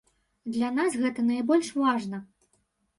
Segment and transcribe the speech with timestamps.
[0.55, 2.27] Для нас гэта найбольш важна.